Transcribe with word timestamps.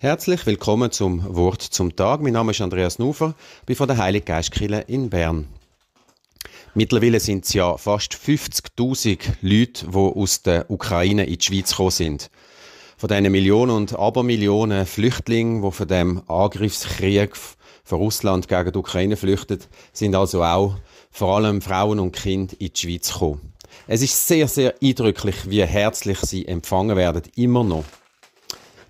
Herzlich 0.00 0.46
willkommen 0.46 0.92
zum 0.92 1.34
Wort 1.34 1.60
zum 1.60 1.96
Tag. 1.96 2.20
Mein 2.20 2.34
Name 2.34 2.52
ist 2.52 2.60
Andreas 2.60 3.00
Nufer, 3.00 3.34
bin 3.66 3.74
von 3.74 3.88
der 3.88 3.98
Heilig 3.98 4.26
Geistkirche 4.26 4.84
in 4.86 5.10
Bern. 5.10 5.48
Mittlerweile 6.72 7.18
sind 7.18 7.44
es 7.44 7.52
ja 7.52 7.76
fast 7.76 8.14
50.000 8.14 9.18
Leute, 9.42 9.86
die 9.88 9.96
aus 9.96 10.42
der 10.42 10.70
Ukraine 10.70 11.24
in 11.24 11.36
die 11.36 11.44
Schweiz 11.44 11.70
gekommen 11.70 11.90
sind. 11.90 12.30
Von 12.96 13.08
diesen 13.08 13.32
Millionen 13.32 13.72
und 13.72 13.98
Abermillionen 13.98 14.86
Flüchtlingen, 14.86 15.62
die 15.62 15.72
von 15.72 15.88
dem 15.88 16.22
Angriffskrieg 16.28 17.32
von 17.82 17.98
Russland 17.98 18.46
gegen 18.46 18.70
die 18.70 18.78
Ukraine 18.78 19.16
flüchten, 19.16 19.58
sind 19.92 20.14
also 20.14 20.44
auch 20.44 20.76
vor 21.10 21.34
allem 21.34 21.60
Frauen 21.60 21.98
und 21.98 22.12
Kinder 22.12 22.54
in 22.60 22.70
die 22.72 22.80
Schweiz 22.80 23.12
gekommen. 23.12 23.52
Es 23.88 24.02
ist 24.02 24.28
sehr, 24.28 24.46
sehr 24.46 24.76
eindrücklich, 24.80 25.50
wie 25.50 25.64
herzlich 25.64 26.20
sie 26.20 26.46
empfangen 26.46 26.96
werden, 26.96 27.24
immer 27.34 27.64
noch 27.64 27.82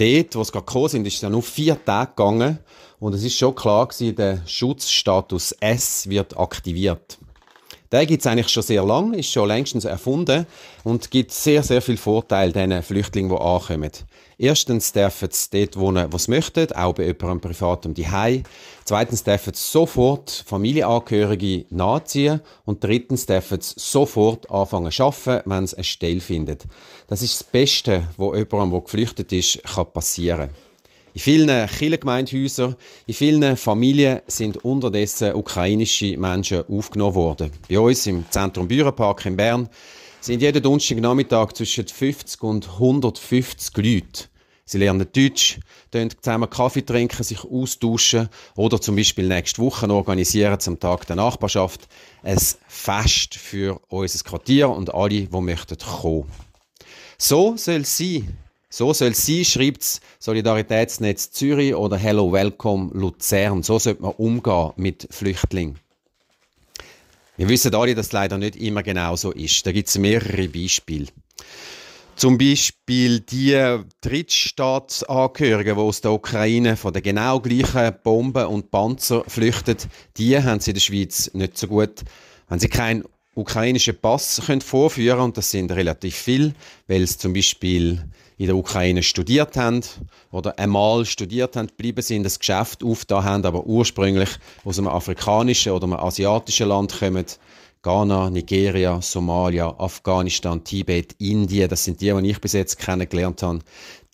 dort, 0.00 0.34
wo 0.36 0.44
sie 0.44 0.52
gerade 0.52 0.66
gekommen 0.66 0.88
sind, 0.88 1.06
ist 1.06 1.16
es 1.16 1.20
ja 1.20 1.30
nur 1.30 1.42
vier 1.42 1.82
Tage 1.84 2.12
gegangen 2.16 2.58
und 2.98 3.14
es 3.14 3.22
ist 3.22 3.36
schon 3.36 3.54
klar 3.54 3.86
gewesen, 3.86 4.16
der 4.16 4.42
Schutzstatus 4.46 5.52
S 5.60 6.08
wird 6.08 6.38
aktiviert. 6.38 7.18
Der 7.92 8.06
gibt 8.06 8.20
es 8.20 8.26
eigentlich 8.26 8.48
schon 8.48 8.62
sehr 8.62 8.84
lang, 8.84 9.14
ist 9.14 9.32
schon 9.32 9.48
längstens 9.48 9.84
erfunden 9.84 10.46
und 10.84 11.10
gibt 11.10 11.32
sehr, 11.32 11.64
sehr 11.64 11.82
viel 11.82 11.96
Vorteil 11.96 12.52
den 12.52 12.82
Flüchtlingen, 12.84 13.30
die 13.30 13.36
ankommen. 13.36 13.90
Erstens 14.38 14.92
dürfen 14.92 15.28
sie 15.32 15.48
dort 15.50 15.76
wohnen, 15.76 16.12
wo 16.12 16.16
sie 16.16 16.30
möchten, 16.30 16.72
auch 16.72 16.94
bei 16.94 17.06
jemandem 17.06 17.40
privat 17.40 17.84
um 17.84 17.92
die. 17.92 18.06
Zweitens 18.84 19.24
dürfen 19.24 19.54
sie 19.54 19.62
sofort 19.62 20.44
Familienangehörige 20.46 21.66
nachziehen. 21.70 22.40
Und 22.64 22.82
drittens 22.82 23.26
dürfen 23.26 23.60
sie 23.60 23.74
sofort 23.76 24.50
anfangen 24.50 24.92
zu 24.92 25.04
arbeiten, 25.04 25.50
wenn 25.50 25.66
sie 25.66 25.76
eine 25.76 25.84
Stelle 25.84 26.20
finden. 26.20 26.58
Das 27.08 27.22
ist 27.22 27.40
das 27.40 27.44
Beste, 27.44 28.08
was 28.16 28.38
jemandem, 28.38 28.70
der 28.70 28.80
geflüchtet 28.80 29.32
ist, 29.32 29.62
passieren 29.92 30.48
kann. 30.48 30.69
In 31.12 31.20
vielen 31.20 31.68
Kirchengemeindehäusern, 31.68 32.76
in 33.06 33.14
vielen 33.14 33.56
Familien 33.56 34.20
sind 34.28 34.64
unterdessen 34.64 35.34
ukrainische 35.34 36.16
Menschen 36.16 36.64
aufgenommen 36.68 37.16
worden. 37.16 37.50
Bei 37.68 37.80
uns 37.80 38.06
im 38.06 38.24
Zentrum 38.30 38.68
Bürenpark 38.68 39.26
in 39.26 39.36
Bern 39.36 39.68
sind 40.20 40.40
jeden 40.40 40.62
Donnerstagnachmittag 40.62 41.52
zwischen 41.52 41.88
50 41.88 42.42
und 42.42 42.68
150 42.68 43.76
Leute. 43.76 44.24
Sie 44.64 44.78
lernen 44.78 45.08
Deutsch, 45.12 45.58
zusammen 45.90 46.48
Kaffee 46.48 46.82
trinken, 46.82 47.24
sich 47.24 47.42
austauschen 47.42 48.28
oder 48.54 48.80
zum 48.80 48.94
Beispiel 48.94 49.26
nächste 49.26 49.60
Woche 49.62 49.90
organisieren 49.90 50.60
zum 50.60 50.78
Tag 50.78 51.08
der 51.08 51.16
Nachbarschaft 51.16 51.88
ein 52.22 52.38
Fest 52.68 53.34
für 53.34 53.80
unser 53.88 54.22
Quartier 54.22 54.68
und 54.70 54.94
alle, 54.94 55.22
die 55.22 55.40
möchten 55.40 55.76
kommen. 55.76 56.30
So 57.18 57.56
soll 57.56 57.80
es 57.80 57.98
sein. 57.98 58.36
So 58.72 58.92
soll 58.92 59.08
es 59.08 59.26
sein, 59.26 59.44
schreibt 59.44 59.80
das 59.80 60.00
Solidaritätsnetz 60.20 61.32
Zürich 61.32 61.74
oder 61.74 61.96
Hello 61.96 62.30
Welcome 62.30 62.92
Luzern. 62.94 63.64
So 63.64 63.80
sollte 63.80 64.00
man 64.00 64.12
umgehen 64.12 64.70
mit 64.76 65.08
Flüchtlingen. 65.10 65.80
Wir 67.36 67.48
wissen 67.48 67.74
alle, 67.74 67.96
dass 67.96 68.06
es 68.06 68.12
leider 68.12 68.38
nicht 68.38 68.54
immer 68.54 68.84
genau 68.84 69.16
so 69.16 69.32
ist. 69.32 69.66
Da 69.66 69.72
gibt 69.72 69.88
es 69.88 69.98
mehrere 69.98 70.46
Beispiele. 70.46 71.06
Zum 72.14 72.38
Beispiel 72.38 73.18
die 73.18 73.80
Drittstaatsangehörigen, 74.02 75.74
die 75.74 75.80
aus 75.80 76.00
der 76.00 76.12
Ukraine 76.12 76.76
von 76.76 76.92
den 76.92 77.02
genau 77.02 77.40
gleichen 77.40 77.92
Bomben 78.04 78.46
und 78.46 78.70
Panzer 78.70 79.24
flüchten, 79.26 79.78
die 80.16 80.40
haben 80.40 80.60
sie 80.60 80.70
in 80.70 80.74
der 80.74 80.80
Schweiz 80.80 81.28
nicht 81.34 81.58
so 81.58 81.66
gut. 81.66 82.02
Wenn 82.48 82.60
sie 82.60 82.68
keinen 82.68 83.02
ukrainischen 83.34 83.98
Pass 84.00 84.40
können 84.46 84.60
vorführen 84.60 85.18
und 85.18 85.36
das 85.36 85.50
sind 85.50 85.72
relativ 85.72 86.14
viele, 86.14 86.54
weil 86.86 87.04
sie 87.04 87.18
zum 87.18 87.32
Beispiel 87.32 88.04
in 88.40 88.46
der 88.46 88.56
Ukraine 88.56 89.02
studiert 89.02 89.58
haben 89.58 89.82
oder 90.30 90.58
einmal 90.58 91.04
studiert 91.04 91.56
haben, 91.56 91.66
geblieben 91.66 92.00
sind, 92.00 92.22
das 92.22 92.38
Geschäft 92.38 92.82
aufgetan 92.82 93.24
haben, 93.24 93.44
aber 93.44 93.66
ursprünglich 93.66 94.30
aus 94.64 94.78
einem 94.78 94.88
afrikanischen 94.88 95.72
oder 95.72 95.84
einem 95.84 96.00
asiatischen 96.00 96.68
Land 96.68 96.98
kommen, 96.98 97.26
Ghana, 97.82 98.30
Nigeria, 98.30 99.02
Somalia, 99.02 99.68
Afghanistan, 99.76 100.64
Tibet, 100.64 101.16
Indien, 101.18 101.68
das 101.68 101.84
sind 101.84 102.00
die, 102.00 102.14
die 102.14 102.30
ich 102.30 102.40
bis 102.40 102.54
jetzt 102.54 102.78
kennengelernt 102.78 103.42
habe, 103.42 103.58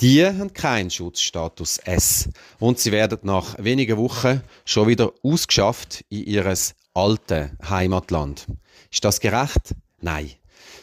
die 0.00 0.26
haben 0.26 0.52
keinen 0.52 0.90
Schutzstatus 0.90 1.78
S. 1.78 2.28
Und 2.58 2.80
sie 2.80 2.90
werden 2.90 3.18
nach 3.22 3.54
wenigen 3.58 3.96
Wochen 3.96 4.42
schon 4.64 4.88
wieder 4.88 5.12
ausgeschafft 5.22 6.04
in 6.08 6.24
ihr 6.24 6.52
altes 6.94 7.50
Heimatland. 7.68 8.48
Ist 8.90 9.04
das 9.04 9.20
gerecht? 9.20 9.76
Nein. 10.00 10.32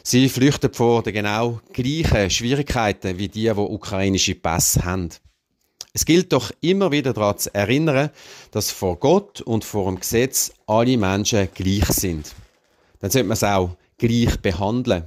Sie 0.02 0.28
flüchten 0.28 0.72
vor 0.72 1.02
den 1.02 1.14
genau 1.14 1.60
gleichen 1.72 2.30
Schwierigkeiten 2.30 3.18
wie 3.18 3.28
die, 3.28 3.42
die 3.42 3.50
ukrainische 3.50 4.34
Pässe 4.34 4.84
haben. 4.84 5.10
Es 5.92 6.04
gilt 6.04 6.32
doch 6.32 6.50
immer 6.60 6.90
wieder 6.90 7.12
daran 7.12 7.38
zu 7.38 7.54
erinnern, 7.54 8.10
dass 8.50 8.70
vor 8.70 8.98
Gott 8.98 9.40
und 9.40 9.64
vor 9.64 9.86
dem 9.86 10.00
Gesetz 10.00 10.52
alle 10.66 10.96
Menschen 10.96 11.48
gleich 11.54 11.86
sind 11.86 12.34
dann 13.04 13.10
sollte 13.10 13.28
man 13.28 13.34
es 13.34 13.44
auch 13.44 13.76
gleich 13.98 14.40
behandeln. 14.40 15.04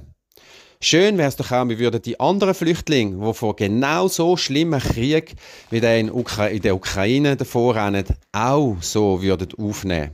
Schön 0.80 1.18
wäre 1.18 1.28
es 1.28 1.34
doch 1.34 1.50
auch, 1.50 1.68
wir 1.68 1.80
würden 1.80 2.00
die 2.00 2.20
anderen 2.20 2.54
Flüchtlinge, 2.54 3.26
die 3.26 3.34
vor 3.34 3.56
genau 3.56 4.06
so 4.06 4.36
schlimmen 4.36 4.78
Krieg 4.78 5.34
wie 5.70 5.80
der 5.80 5.98
in, 5.98 6.08
Ukra 6.08 6.46
in 6.46 6.62
der 6.62 6.76
Ukraine 6.76 7.36
davor 7.36 7.74
rennen, 7.74 8.04
auch 8.30 8.76
so 8.80 9.20
würden 9.20 9.48
aufnehmen. 9.58 10.12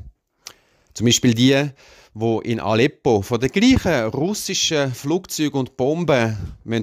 Zum 0.94 1.04
Beispiel 1.04 1.34
die, 1.34 1.68
wo 2.14 2.41
in 2.41 2.60
Aleppo 2.60 3.22
von 3.22 3.41
den 3.41 3.50
gleichen 3.50 4.08
russischen 4.08 4.94
Flugzeugen 4.94 5.58
und 5.58 5.76
Bomben 5.76 6.36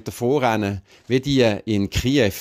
davor 0.04 0.42
rennen 0.42 0.82
wie 1.08 1.22
die 1.22 1.58
in 1.66 1.90
Kiew. 1.90 2.34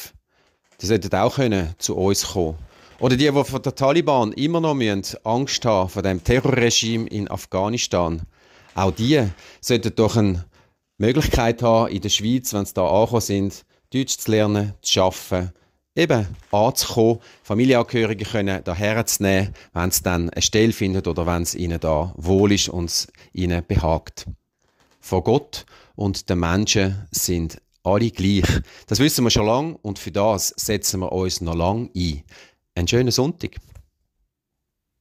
Die 0.80 0.86
sollten 0.86 1.14
auch 1.14 1.36
können 1.36 1.74
zu 1.78 1.96
uns 1.96 2.26
kommen. 2.32 2.58
Oder 2.98 3.16
die, 3.16 3.30
die 3.30 3.44
von 3.44 3.62
der 3.62 3.74
Taliban 3.74 4.32
immer 4.32 4.60
noch 4.60 4.74
Angst 5.24 5.64
haben 5.64 5.88
vor 5.88 6.02
dem 6.02 6.22
Terrorregime 6.22 7.08
in 7.08 7.30
Afghanistan. 7.30 8.22
Auch 8.74 8.90
die 8.90 9.24
sollten 9.60 9.94
doch 9.94 10.16
eine 10.16 10.44
Möglichkeit 10.98 11.62
haben, 11.62 11.90
in 11.90 12.02
der 12.02 12.08
Schweiz, 12.08 12.52
wenn 12.52 12.66
sie 12.66 12.74
da 12.74 12.86
angekommen 12.86 13.22
sind, 13.22 13.64
Deutsch 13.92 14.18
zu 14.18 14.30
lernen, 14.30 14.74
zu 14.82 15.00
arbeiten, 15.00 15.52
eben 15.94 16.26
anzukommen, 16.50 17.20
Familienangehörige 17.42 18.24
können 18.24 18.62
daher 18.64 19.04
zu 19.06 19.22
nehmen, 19.22 19.54
wenn 19.72 19.90
sie 19.90 20.02
dann 20.02 20.30
eine 20.30 20.42
Stelle 20.42 20.72
finden 20.72 21.06
oder 21.06 21.26
wenn 21.26 21.42
es 21.42 21.54
ihnen 21.54 21.80
da 21.80 22.12
wohl 22.16 22.52
ist 22.52 22.68
und 22.68 22.86
es 22.86 23.08
ihnen 23.32 23.64
behagt. 23.66 24.26
Vor 25.00 25.24
Gott 25.24 25.66
und 25.96 26.28
den 26.28 26.40
Menschen 26.40 27.06
sind 27.10 27.60
alle 27.82 28.10
gleich. 28.10 28.44
Das 28.86 28.98
wissen 28.98 29.24
wir 29.24 29.30
schon 29.30 29.46
lange 29.46 29.78
und 29.82 29.98
für 29.98 30.12
das 30.12 30.48
setzen 30.56 31.00
wir 31.00 31.12
uns 31.12 31.40
noch 31.40 31.54
lange 31.54 31.90
ein. 31.96 32.22
Einen 32.74 32.88
schönen 32.88 33.10
Sonntag. 33.10 33.56